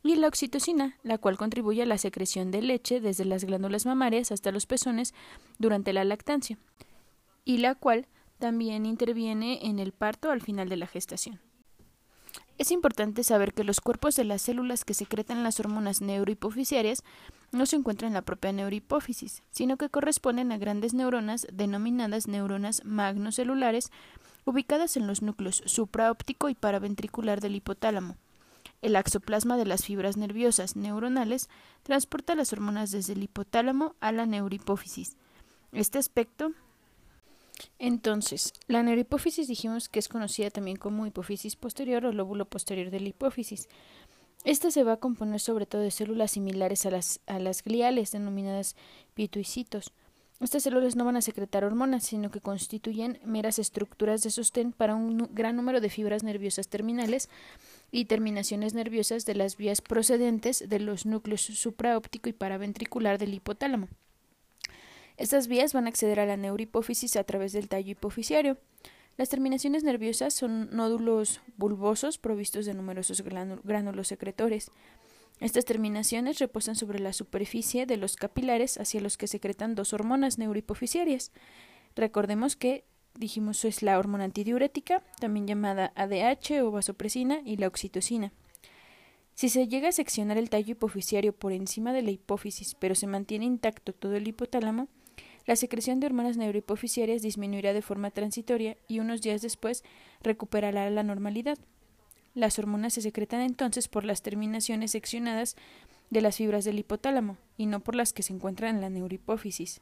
y 0.02 0.14
la 0.16 0.28
oxitocina, 0.28 0.96
la 1.02 1.18
cual 1.18 1.36
contribuye 1.36 1.82
a 1.82 1.86
la 1.86 1.98
secreción 1.98 2.50
de 2.50 2.62
leche 2.62 3.00
desde 3.00 3.26
las 3.26 3.44
glándulas 3.44 3.84
mamarias 3.84 4.32
hasta 4.32 4.50
los 4.50 4.66
pezones 4.66 5.14
durante 5.58 5.92
la 5.92 6.04
lactancia, 6.04 6.56
y 7.44 7.58
la 7.58 7.74
cual 7.74 8.06
también 8.38 8.86
interviene 8.86 9.66
en 9.66 9.78
el 9.78 9.92
parto 9.92 10.30
al 10.30 10.40
final 10.40 10.68
de 10.68 10.76
la 10.76 10.86
gestación. 10.86 11.40
Es 12.56 12.70
importante 12.70 13.24
saber 13.24 13.54
que 13.54 13.64
los 13.64 13.80
cuerpos 13.80 14.16
de 14.16 14.24
las 14.24 14.42
células 14.42 14.84
que 14.84 14.92
secretan 14.92 15.42
las 15.42 15.60
hormonas 15.60 16.02
neurohipofisiarias 16.02 17.02
no 17.52 17.64
se 17.64 17.76
encuentran 17.76 18.08
en 18.08 18.14
la 18.14 18.22
propia 18.22 18.52
neurohipófisis, 18.52 19.42
sino 19.50 19.76
que 19.76 19.88
corresponden 19.88 20.52
a 20.52 20.58
grandes 20.58 20.92
neuronas 20.92 21.46
denominadas 21.52 22.28
neuronas 22.28 22.82
magnocelulares 22.84 23.90
ubicadas 24.44 24.96
en 24.96 25.06
los 25.06 25.22
núcleos 25.22 25.62
supraóptico 25.66 26.48
y 26.48 26.54
paraventricular 26.54 27.40
del 27.40 27.56
hipotálamo. 27.56 28.16
El 28.82 28.96
axoplasma 28.96 29.56
de 29.56 29.66
las 29.66 29.84
fibras 29.84 30.16
nerviosas 30.16 30.76
neuronales 30.76 31.48
transporta 31.82 32.34
las 32.34 32.52
hormonas 32.52 32.90
desde 32.90 33.12
el 33.12 33.22
hipotálamo 33.22 33.94
a 34.00 34.12
la 34.12 34.26
neurohipófisis. 34.26 35.16
Este 35.72 35.98
aspecto 35.98 36.52
entonces, 37.78 38.52
la 38.68 38.82
neurohipófisis 38.82 39.48
dijimos 39.48 39.88
que 39.88 39.98
es 39.98 40.08
conocida 40.08 40.50
también 40.50 40.76
como 40.76 41.06
hipófisis 41.06 41.56
posterior 41.56 42.04
o 42.06 42.12
lóbulo 42.12 42.44
posterior 42.44 42.90
de 42.90 43.00
la 43.00 43.08
hipófisis. 43.08 43.68
Esta 44.44 44.70
se 44.70 44.84
va 44.84 44.92
a 44.92 44.96
componer 44.98 45.40
sobre 45.40 45.66
todo 45.66 45.82
de 45.82 45.90
células 45.90 46.32
similares 46.32 46.86
a 46.86 46.90
las, 46.90 47.20
a 47.26 47.38
las 47.38 47.62
gliales, 47.62 48.12
denominadas 48.12 48.76
pituicitos. 49.14 49.92
Estas 50.40 50.62
células 50.62 50.96
no 50.96 51.04
van 51.04 51.16
a 51.16 51.20
secretar 51.20 51.64
hormonas, 51.64 52.04
sino 52.04 52.30
que 52.30 52.40
constituyen 52.40 53.20
meras 53.26 53.58
estructuras 53.58 54.22
de 54.22 54.30
sostén 54.30 54.72
para 54.72 54.94
un 54.94 55.28
gran 55.32 55.54
número 55.54 55.82
de 55.82 55.90
fibras 55.90 56.22
nerviosas 56.22 56.68
terminales 56.68 57.28
y 57.92 58.06
terminaciones 58.06 58.72
nerviosas 58.72 59.26
de 59.26 59.34
las 59.34 59.58
vías 59.58 59.82
procedentes 59.82 60.66
de 60.66 60.80
los 60.80 61.04
núcleos 61.04 61.42
supraóptico 61.42 62.30
y 62.30 62.32
paraventricular 62.32 63.18
del 63.18 63.34
hipotálamo. 63.34 63.88
Estas 65.18 65.46
vías 65.46 65.74
van 65.74 65.84
a 65.84 65.90
acceder 65.90 66.18
a 66.20 66.24
la 66.24 66.38
neurohipófisis 66.38 67.16
a 67.16 67.24
través 67.24 67.52
del 67.52 67.68
tallo 67.68 67.90
hipofisiario. 67.90 68.56
Las 69.18 69.28
terminaciones 69.28 69.84
nerviosas 69.84 70.32
son 70.32 70.74
nódulos 70.74 71.42
bulbosos 71.58 72.16
provistos 72.16 72.64
de 72.64 72.72
numerosos 72.72 73.22
gránulos 73.22 74.08
secretores. 74.08 74.70
Estas 75.40 75.64
terminaciones 75.64 76.38
reposan 76.38 76.76
sobre 76.76 77.00
la 77.00 77.14
superficie 77.14 77.86
de 77.86 77.96
los 77.96 78.16
capilares 78.16 78.78
hacia 78.78 79.00
los 79.00 79.16
que 79.16 79.26
secretan 79.26 79.74
dos 79.74 79.94
hormonas 79.94 80.36
neurohipofisiarias. 80.38 81.32
Recordemos 81.96 82.56
que 82.56 82.84
dijimos 83.14 83.64
es 83.64 83.82
la 83.82 83.98
hormona 83.98 84.24
antidiurética, 84.24 85.02
también 85.18 85.46
llamada 85.46 85.92
ADH 85.96 86.62
o 86.62 86.70
vasopresina, 86.70 87.40
y 87.44 87.56
la 87.56 87.68
oxitocina. 87.68 88.32
Si 89.34 89.48
se 89.48 89.66
llega 89.66 89.88
a 89.88 89.92
seccionar 89.92 90.36
el 90.36 90.50
tallo 90.50 90.72
hipofisiario 90.72 91.32
por 91.32 91.52
encima 91.52 91.94
de 91.94 92.02
la 92.02 92.10
hipófisis, 92.10 92.74
pero 92.74 92.94
se 92.94 93.06
mantiene 93.06 93.46
intacto 93.46 93.94
todo 93.94 94.16
el 94.16 94.28
hipotálamo, 94.28 94.88
la 95.46 95.56
secreción 95.56 96.00
de 96.00 96.06
hormonas 96.06 96.36
neurohipofisiarias 96.36 97.22
disminuirá 97.22 97.72
de 97.72 97.80
forma 97.80 98.10
transitoria 98.10 98.76
y 98.86 99.00
unos 99.00 99.22
días 99.22 99.40
después 99.40 99.82
recuperará 100.22 100.90
la 100.90 101.02
normalidad. 101.02 101.58
Las 102.34 102.58
hormonas 102.58 102.94
se 102.94 103.02
secretan 103.02 103.40
entonces 103.40 103.88
por 103.88 104.04
las 104.04 104.22
terminaciones 104.22 104.92
seccionadas 104.92 105.56
de 106.10 106.20
las 106.20 106.36
fibras 106.36 106.64
del 106.64 106.78
hipotálamo 106.78 107.36
y 107.56 107.66
no 107.66 107.80
por 107.80 107.94
las 107.94 108.12
que 108.12 108.22
se 108.22 108.32
encuentran 108.32 108.76
en 108.76 108.80
la 108.80 108.90
neurohipófisis. 108.90 109.80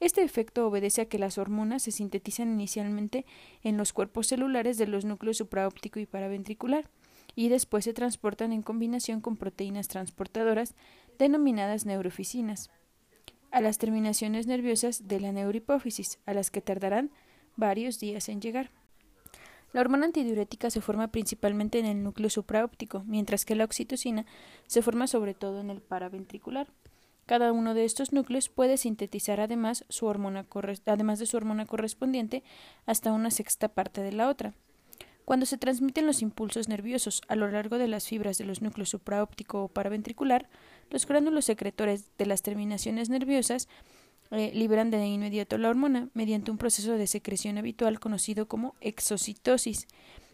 Este 0.00 0.22
efecto 0.22 0.66
obedece 0.66 1.02
a 1.02 1.06
que 1.06 1.18
las 1.18 1.38
hormonas 1.38 1.82
se 1.82 1.90
sintetizan 1.90 2.52
inicialmente 2.52 3.24
en 3.62 3.76
los 3.76 3.92
cuerpos 3.92 4.28
celulares 4.28 4.78
de 4.78 4.86
los 4.86 5.04
núcleos 5.04 5.38
supraóptico 5.38 5.98
y 6.00 6.06
paraventricular 6.06 6.88
y 7.34 7.48
después 7.48 7.84
se 7.84 7.92
transportan 7.92 8.52
en 8.52 8.62
combinación 8.62 9.20
con 9.20 9.36
proteínas 9.36 9.88
transportadoras 9.88 10.74
denominadas 11.18 11.86
neurofisinas 11.86 12.70
a 13.50 13.60
las 13.60 13.78
terminaciones 13.78 14.46
nerviosas 14.46 15.06
de 15.06 15.20
la 15.20 15.30
neurohipófisis, 15.30 16.18
a 16.26 16.34
las 16.34 16.50
que 16.50 16.60
tardarán 16.60 17.10
varios 17.56 18.00
días 18.00 18.28
en 18.28 18.40
llegar. 18.40 18.70
La 19.74 19.80
hormona 19.80 20.06
antidiurética 20.06 20.70
se 20.70 20.80
forma 20.80 21.08
principalmente 21.08 21.80
en 21.80 21.86
el 21.86 22.04
núcleo 22.04 22.30
supraóptico, 22.30 23.02
mientras 23.08 23.44
que 23.44 23.56
la 23.56 23.64
oxitocina 23.64 24.24
se 24.68 24.82
forma 24.82 25.08
sobre 25.08 25.34
todo 25.34 25.60
en 25.60 25.68
el 25.68 25.80
paraventricular. 25.80 26.68
Cada 27.26 27.50
uno 27.50 27.74
de 27.74 27.84
estos 27.84 28.12
núcleos 28.12 28.48
puede 28.48 28.76
sintetizar 28.76 29.40
además, 29.40 29.84
su 29.88 30.06
hormona 30.06 30.46
además 30.86 31.18
de 31.18 31.26
su 31.26 31.36
hormona 31.36 31.66
correspondiente 31.66 32.44
hasta 32.86 33.10
una 33.10 33.32
sexta 33.32 33.66
parte 33.66 34.00
de 34.00 34.12
la 34.12 34.28
otra. 34.28 34.54
Cuando 35.24 35.44
se 35.44 35.58
transmiten 35.58 36.06
los 36.06 36.22
impulsos 36.22 36.68
nerviosos 36.68 37.22
a 37.26 37.34
lo 37.34 37.50
largo 37.50 37.76
de 37.76 37.88
las 37.88 38.06
fibras 38.06 38.38
de 38.38 38.44
los 38.44 38.62
núcleos 38.62 38.90
supraóptico 38.90 39.64
o 39.64 39.68
paraventricular, 39.68 40.48
los 40.90 41.04
gránulos 41.04 41.46
secretores 41.46 42.16
de 42.16 42.26
las 42.26 42.42
terminaciones 42.42 43.10
nerviosas 43.10 43.68
eh, 44.30 44.50
liberan 44.54 44.90
de 44.90 45.06
inmediato 45.06 45.58
la 45.58 45.68
hormona 45.68 46.08
mediante 46.14 46.50
un 46.50 46.58
proceso 46.58 46.92
de 46.92 47.06
secreción 47.06 47.58
habitual 47.58 48.00
conocido 48.00 48.48
como 48.48 48.74
exocitosis, 48.80 49.86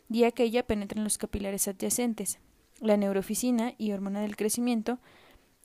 ya 0.08 0.30
que 0.30 0.44
ella 0.44 0.66
penetra 0.66 0.98
en 0.98 1.04
los 1.04 1.18
capilares 1.18 1.68
adyacentes. 1.68 2.38
La 2.80 2.96
neurofisina 2.96 3.74
y 3.78 3.92
hormona 3.92 4.22
del 4.22 4.36
crecimiento 4.36 4.98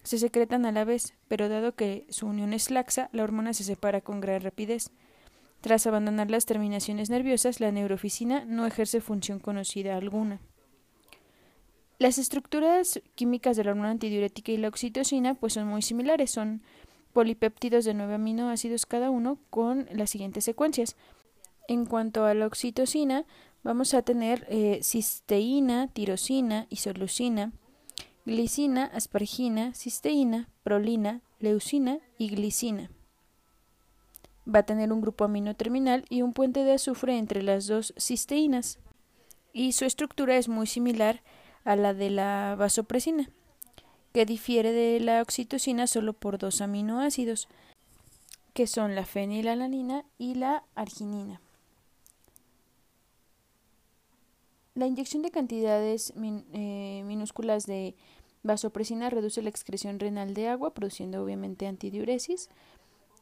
se 0.03 0.19
secretan 0.19 0.65
a 0.65 0.71
la 0.71 0.85
vez, 0.85 1.13
pero 1.27 1.49
dado 1.49 1.75
que 1.75 2.05
su 2.09 2.27
unión 2.27 2.53
es 2.53 2.69
laxa, 2.69 3.09
la 3.11 3.23
hormona 3.23 3.53
se 3.53 3.63
separa 3.63 4.01
con 4.01 4.21
gran 4.21 4.41
rapidez. 4.41 4.91
Tras 5.61 5.87
abandonar 5.87 6.29
las 6.29 6.45
terminaciones 6.45 7.09
nerviosas, 7.09 7.59
la 7.59 7.71
neurofisina 7.71 8.45
no 8.45 8.67
ejerce 8.67 9.01
función 9.01 9.39
conocida 9.39 9.97
alguna. 9.97 10.39
Las 11.97 12.17
estructuras 12.17 13.01
químicas 13.15 13.55
de 13.57 13.63
la 13.63 13.71
hormona 13.71 13.91
antidiurética 13.91 14.51
y 14.51 14.57
la 14.57 14.67
oxitocina 14.67 15.33
pues 15.33 15.53
son 15.53 15.67
muy 15.67 15.81
similares, 15.81 16.29
son 16.29 16.61
polipéptidos 17.15 17.85
de 17.85 17.93
nueve 17.93 18.15
aminoácidos 18.15 18.85
cada 18.85 19.09
uno 19.09 19.39
con 19.49 19.87
las 19.93 20.09
siguientes 20.09 20.43
secuencias. 20.43 20.97
En 21.69 21.85
cuanto 21.85 22.25
a 22.25 22.33
la 22.33 22.45
oxitocina, 22.45 23.23
vamos 23.63 23.93
a 23.93 24.01
tener 24.01 24.45
eh, 24.49 24.81
cisteína, 24.83 25.87
tirosina, 25.87 26.67
isoleucina, 26.69 27.53
glicina, 28.25 28.91
aspargina, 28.93 29.73
cisteína, 29.73 30.49
prolina, 30.61 31.21
leucina 31.39 31.99
y 32.17 32.27
glicina. 32.27 32.91
Va 34.45 34.59
a 34.59 34.63
tener 34.63 34.91
un 34.91 34.99
grupo 34.99 35.23
amino 35.23 35.55
terminal 35.55 36.03
y 36.09 36.21
un 36.21 36.33
puente 36.33 36.65
de 36.65 36.73
azufre 36.73 37.17
entre 37.17 37.43
las 37.43 37.65
dos 37.67 37.93
cisteínas. 37.97 38.79
Y 39.53 39.71
su 39.71 39.85
estructura 39.85 40.35
es 40.35 40.49
muy 40.49 40.67
similar 40.67 41.23
a 41.63 41.77
la 41.77 41.93
de 41.93 42.09
la 42.09 42.57
vasopresina, 42.59 43.29
que 44.15 44.25
difiere 44.25 44.71
de 44.71 45.01
la 45.01 45.21
oxitocina 45.21 45.87
solo 45.87 46.13
por 46.13 46.37
dos 46.37 46.61
aminoácidos, 46.61 47.49
que 48.53 48.65
son 48.65 48.95
la 48.95 49.05
fenilalanina 49.05 50.05
y 50.17 50.35
la 50.35 50.63
arginina. 50.73 51.41
La 54.73 54.87
inyección 54.87 55.21
de 55.21 55.31
cantidades 55.31 56.13
eh, 56.53 57.03
minúsculas 57.05 57.65
de 57.65 57.93
vasopresina 58.41 59.09
reduce 59.09 59.41
la 59.41 59.49
excreción 59.49 59.99
renal 59.99 60.33
de 60.33 60.47
agua, 60.47 60.73
produciendo 60.73 61.21
obviamente 61.21 61.67
antidiuresis. 61.67 62.49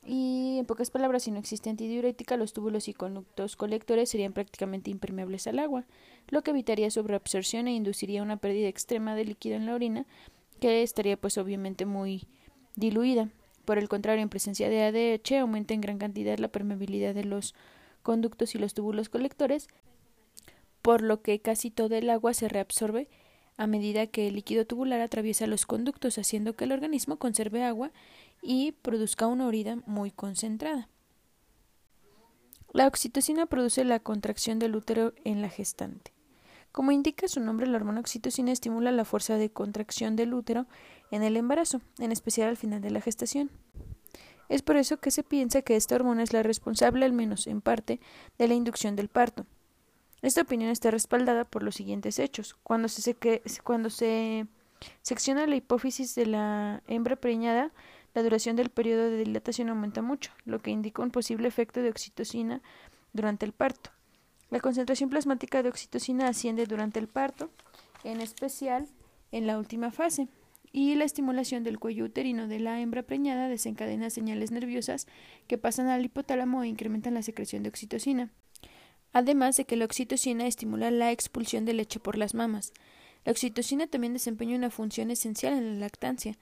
Y 0.05 0.57
en 0.59 0.67
pocas 0.67 0.91
palabras, 0.91 1.23
si 1.23 1.31
no 1.31 1.39
existe 1.39 1.71
antidiurética, 1.71 2.37
los 2.37 2.53
túbulos 2.53 2.87
y 2.87 2.93
conductos 2.93 3.55
colectores 3.55 4.11
serían 4.11 4.33
prácticamente 4.33 4.91
impermeables 4.91 5.47
al 5.47 5.57
agua, 5.57 5.85
lo 6.27 6.43
que 6.43 6.51
evitaría 6.51 6.91
sobreabsorción 6.91 7.67
e 7.67 7.73
induciría 7.73 8.21
una 8.21 8.37
pérdida 8.37 8.67
extrema 8.67 9.15
de 9.15 9.25
líquido 9.25 9.55
en 9.55 9.65
la 9.65 9.73
orina, 9.73 10.05
que 10.63 10.81
estaría 10.81 11.17
pues 11.17 11.37
obviamente 11.37 11.85
muy 11.85 12.25
diluida. 12.77 13.27
Por 13.65 13.77
el 13.77 13.89
contrario, 13.89 14.23
en 14.23 14.29
presencia 14.29 14.69
de 14.69 14.83
ADH 14.83 15.41
aumenta 15.41 15.73
en 15.73 15.81
gran 15.81 15.97
cantidad 15.97 16.37
la 16.37 16.47
permeabilidad 16.47 17.13
de 17.13 17.25
los 17.25 17.53
conductos 18.01 18.55
y 18.55 18.59
los 18.59 18.73
túbulos 18.73 19.09
colectores, 19.09 19.67
por 20.81 21.01
lo 21.01 21.21
que 21.21 21.41
casi 21.41 21.69
todo 21.69 21.97
el 21.97 22.09
agua 22.09 22.33
se 22.33 22.47
reabsorbe 22.47 23.09
a 23.57 23.67
medida 23.67 24.07
que 24.07 24.29
el 24.29 24.35
líquido 24.35 24.65
tubular 24.65 25.01
atraviesa 25.01 25.47
los 25.47 25.65
conductos, 25.65 26.17
haciendo 26.17 26.55
que 26.55 26.63
el 26.63 26.71
organismo 26.71 27.17
conserve 27.17 27.61
agua 27.61 27.91
y 28.41 28.71
produzca 28.71 29.27
una 29.27 29.47
orina 29.47 29.83
muy 29.85 30.11
concentrada. 30.11 30.87
La 32.71 32.87
oxitocina 32.87 33.47
produce 33.47 33.83
la 33.83 33.99
contracción 33.99 34.59
del 34.59 34.77
útero 34.77 35.11
en 35.25 35.41
la 35.41 35.49
gestante. 35.49 36.12
Como 36.73 36.91
indica 36.91 37.27
su 37.27 37.39
nombre, 37.39 37.67
la 37.67 37.77
hormona 37.77 37.99
oxitocina 37.99 38.51
estimula 38.51 38.91
la 38.91 39.05
fuerza 39.05 39.35
de 39.35 39.51
contracción 39.51 40.15
del 40.15 40.33
útero 40.33 40.65
en 41.11 41.21
el 41.21 41.37
embarazo, 41.37 41.81
en 41.99 42.11
especial 42.11 42.49
al 42.49 42.57
final 42.57 42.81
de 42.81 42.89
la 42.89 42.99
gestación. 42.99 43.51
Es 44.49 44.63
por 44.63 44.77
eso 44.77 44.97
que 44.97 45.11
se 45.11 45.21
piensa 45.21 45.61
que 45.61 45.75
esta 45.75 45.93
hormona 45.93 46.23
es 46.23 46.33
la 46.33 46.41
responsable, 46.41 47.05
al 47.05 47.13
menos 47.13 47.45
en 47.45 47.61
parte, 47.61 47.99
de 48.39 48.47
la 48.47 48.55
inducción 48.55 48.95
del 48.95 49.07
parto. 49.07 49.45
Esta 50.23 50.41
opinión 50.41 50.71
está 50.71 50.89
respaldada 50.89 51.45
por 51.45 51.61
los 51.61 51.75
siguientes 51.75 52.17
hechos. 52.17 52.55
Cuando 52.63 52.87
se, 52.87 54.47
secciona 55.03 55.45
la 55.45 55.55
hipófisis 55.55 56.15
de 56.15 56.25
la 56.25 56.81
hembra 56.87 57.17
preñada, 57.17 57.71
la 58.15 58.23
duración 58.23 58.55
del 58.55 58.71
periodo 58.71 59.11
de 59.11 59.17
dilatación 59.17 59.69
aumenta 59.69 60.01
mucho, 60.01 60.31
lo 60.43 60.57
que 60.57 60.71
indica 60.71 61.03
un 61.03 61.11
posible 61.11 61.47
efecto 61.47 61.81
de 61.81 61.89
oxitocina 61.89 62.63
durante 63.13 63.45
el 63.45 63.53
parto. 63.53 63.92
La 64.53 64.59
concentración 64.59 65.09
plasmática 65.09 65.63
de 65.63 65.69
oxitocina 65.69 66.27
asciende 66.27 66.67
durante 66.67 66.99
el 66.99 67.07
parto, 67.07 67.49
en 68.03 68.21
especial 68.21 68.87
en 69.31 69.47
la 69.47 69.57
última 69.57 69.89
fase, 69.89 70.27
y 70.71 70.93
la 70.93 71.05
estimulación 71.05 71.63
del 71.63 71.79
cuello 71.79 72.05
uterino 72.05 72.47
de 72.47 72.59
la 72.59 72.79
hembra 72.79 73.01
preñada 73.01 73.49
desencadena 73.49 74.11
señales 74.11 74.51
nerviosas 74.51 75.07
que 75.47 75.57
pasan 75.57 75.87
al 75.87 76.05
hipotálamo 76.05 76.61
e 76.61 76.67
incrementan 76.67 77.15
la 77.15 77.23
secreción 77.23 77.63
de 77.63 77.69
oxitocina 77.69 78.29
además 79.11 79.57
de 79.57 79.65
que 79.65 79.75
la 79.75 79.85
oxitocina 79.85 80.45
estimula 80.45 80.91
la 80.91 81.11
expulsión 81.11 81.65
de 81.65 81.73
leche 81.73 81.99
por 81.99 82.15
las 82.15 82.35
mamas. 82.35 82.73
La 83.25 83.31
oxitocina 83.31 83.87
también 83.87 84.13
desempeña 84.13 84.55
una 84.55 84.69
función 84.69 85.09
esencial 85.09 85.53
en 85.53 85.73
la 85.73 85.79
lactancia. 85.79 86.37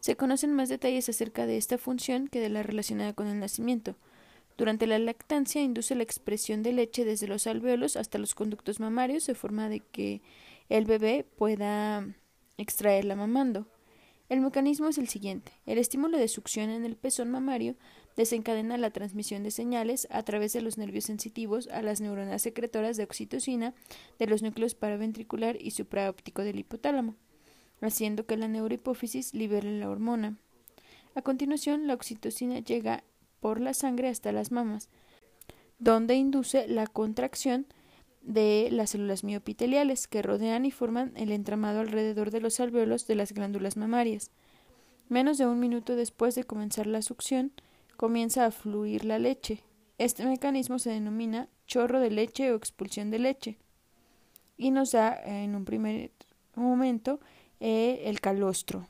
Se 0.00 0.16
conocen 0.16 0.54
más 0.54 0.70
detalles 0.70 1.10
acerca 1.10 1.44
de 1.44 1.58
esta 1.58 1.76
función 1.76 2.28
que 2.28 2.40
de 2.40 2.48
la 2.48 2.62
relacionada 2.62 3.12
con 3.12 3.26
el 3.26 3.38
nacimiento. 3.38 3.96
Durante 4.56 4.86
la 4.86 4.98
lactancia 4.98 5.62
induce 5.62 5.94
la 5.94 6.02
expresión 6.02 6.62
de 6.62 6.72
leche 6.72 7.04
desde 7.04 7.26
los 7.26 7.46
alvéolos 7.46 7.96
hasta 7.96 8.18
los 8.18 8.34
conductos 8.34 8.80
mamarios 8.80 9.26
de 9.26 9.34
forma 9.34 9.68
de 9.68 9.80
que 9.80 10.20
el 10.68 10.84
bebé 10.84 11.24
pueda 11.36 12.06
extraerla 12.58 13.16
mamando. 13.16 13.66
El 14.28 14.40
mecanismo 14.40 14.88
es 14.88 14.98
el 14.98 15.08
siguiente. 15.08 15.52
El 15.66 15.78
estímulo 15.78 16.16
de 16.16 16.28
succión 16.28 16.70
en 16.70 16.84
el 16.84 16.96
pezón 16.96 17.30
mamario 17.30 17.76
desencadena 18.16 18.78
la 18.78 18.90
transmisión 18.90 19.42
de 19.42 19.50
señales 19.50 20.06
a 20.10 20.22
través 20.22 20.52
de 20.52 20.62
los 20.62 20.78
nervios 20.78 21.04
sensitivos 21.04 21.68
a 21.68 21.82
las 21.82 22.00
neuronas 22.00 22.42
secretoras 22.42 22.96
de 22.96 23.04
oxitocina 23.04 23.74
de 24.18 24.26
los 24.26 24.42
núcleos 24.42 24.74
paraventricular 24.74 25.60
y 25.60 25.72
supraóptico 25.72 26.42
del 26.42 26.58
hipotálamo, 26.58 27.14
haciendo 27.80 28.24
que 28.24 28.36
la 28.36 28.48
neurohipófisis 28.48 29.34
libere 29.34 29.78
la 29.78 29.90
hormona. 29.90 30.38
A 31.14 31.22
continuación, 31.22 31.86
la 31.86 31.94
oxitocina 31.94 32.60
llega 32.60 33.04
por 33.42 33.60
la 33.60 33.74
sangre 33.74 34.08
hasta 34.08 34.30
las 34.30 34.52
mamas, 34.52 34.88
donde 35.80 36.14
induce 36.14 36.68
la 36.68 36.86
contracción 36.86 37.66
de 38.22 38.68
las 38.70 38.90
células 38.90 39.24
miopiteliales 39.24 40.06
que 40.06 40.22
rodean 40.22 40.64
y 40.64 40.70
forman 40.70 41.12
el 41.16 41.32
entramado 41.32 41.80
alrededor 41.80 42.30
de 42.30 42.40
los 42.40 42.60
alvéolos 42.60 43.08
de 43.08 43.16
las 43.16 43.32
glándulas 43.32 43.76
mamarias. 43.76 44.30
Menos 45.08 45.38
de 45.38 45.46
un 45.46 45.58
minuto 45.58 45.96
después 45.96 46.36
de 46.36 46.44
comenzar 46.44 46.86
la 46.86 47.02
succión, 47.02 47.50
comienza 47.96 48.46
a 48.46 48.52
fluir 48.52 49.04
la 49.04 49.18
leche. 49.18 49.64
Este 49.98 50.24
mecanismo 50.24 50.78
se 50.78 50.90
denomina 50.90 51.48
chorro 51.66 51.98
de 51.98 52.12
leche 52.12 52.52
o 52.52 52.54
expulsión 52.54 53.10
de 53.10 53.18
leche 53.18 53.58
y 54.56 54.70
nos 54.70 54.92
da 54.92 55.20
en 55.24 55.56
un 55.56 55.64
primer 55.64 56.12
momento 56.54 57.18
eh, 57.58 58.02
el 58.04 58.20
calostro. 58.20 58.86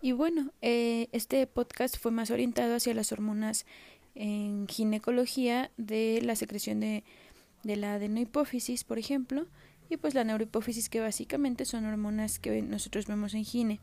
Y 0.00 0.12
bueno, 0.12 0.52
eh, 0.62 1.08
este 1.12 1.46
podcast 1.46 1.98
fue 1.98 2.10
más 2.10 2.30
orientado 2.30 2.74
hacia 2.74 2.94
las 2.94 3.12
hormonas 3.12 3.66
en 4.14 4.66
ginecología 4.66 5.70
de 5.76 6.20
la 6.22 6.36
secreción 6.36 6.80
de, 6.80 7.04
de 7.62 7.76
la 7.76 7.94
adenohipófisis, 7.94 8.84
por 8.84 8.98
ejemplo, 8.98 9.46
y 9.90 9.96
pues 9.98 10.14
la 10.14 10.24
neurohipófisis, 10.24 10.88
que 10.88 11.00
básicamente 11.00 11.64
son 11.64 11.84
hormonas 11.84 12.38
que 12.38 12.62
nosotros 12.62 13.06
vemos 13.06 13.34
en 13.34 13.44
gine. 13.44 13.80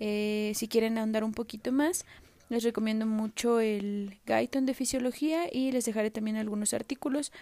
Eh, 0.00 0.52
si 0.54 0.66
quieren 0.66 0.98
ahondar 0.98 1.22
un 1.22 1.32
poquito 1.32 1.72
más, 1.72 2.04
les 2.48 2.64
recomiendo 2.64 3.06
mucho 3.06 3.60
el 3.60 4.18
Guyton 4.26 4.66
de 4.66 4.74
Fisiología 4.74 5.44
y 5.52 5.72
les 5.72 5.84
dejaré 5.84 6.10
también 6.10 6.36
algunos 6.36 6.74
artículos 6.74 7.32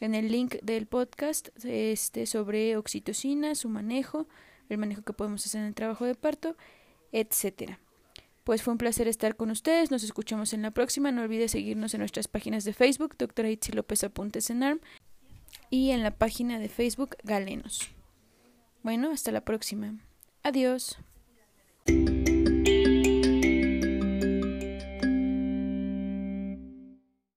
en 0.00 0.14
el 0.14 0.30
link 0.30 0.56
del 0.62 0.86
podcast 0.86 1.48
este, 1.64 2.26
sobre 2.26 2.76
oxitocina, 2.76 3.54
su 3.54 3.68
manejo, 3.68 4.26
el 4.68 4.78
manejo 4.78 5.02
que 5.02 5.12
podemos 5.12 5.44
hacer 5.44 5.62
en 5.62 5.68
el 5.68 5.74
trabajo 5.74 6.04
de 6.04 6.14
parto, 6.14 6.56
etcétera. 7.12 7.80
Pues 8.44 8.62
fue 8.62 8.72
un 8.72 8.78
placer 8.78 9.08
estar 9.08 9.36
con 9.36 9.50
ustedes. 9.50 9.90
Nos 9.90 10.02
escuchamos 10.02 10.52
en 10.52 10.62
la 10.62 10.70
próxima. 10.70 11.12
No 11.12 11.22
olvides 11.22 11.50
seguirnos 11.50 11.92
en 11.94 12.00
nuestras 12.00 12.28
páginas 12.28 12.64
de 12.64 12.72
Facebook, 12.72 13.16
doctora 13.18 13.50
Itzi 13.50 13.72
López 13.72 14.04
Apuntes 14.04 14.48
en 14.48 14.62
ARM, 14.62 14.80
y 15.70 15.90
en 15.90 16.02
la 16.02 16.12
página 16.12 16.58
de 16.58 16.68
Facebook 16.68 17.16
Galenos. 17.24 17.90
Bueno, 18.82 19.10
hasta 19.10 19.32
la 19.32 19.42
próxima. 19.42 19.98
Adiós. 20.42 20.96